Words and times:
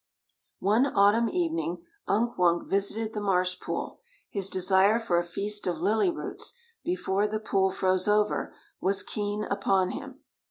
One 0.61 0.87
autumn 0.87 1.29
evening 1.29 1.83
Unk 2.07 2.35
Wunk 2.35 2.67
visited 2.67 3.13
the 3.13 3.21
marsh 3.21 3.59
pool; 3.59 3.99
his 4.31 4.49
desire 4.49 4.97
for 4.97 5.19
a 5.19 5.23
feast 5.23 5.67
of 5.67 5.77
lily 5.79 6.09
roots, 6.09 6.53
before 6.83 7.27
the 7.27 7.39
pool 7.39 7.69
froze 7.69 8.07
over, 8.07 8.51
was 8.79 9.03
keen 9.03 9.43
upon 9.43 9.91
him. 9.91 10.21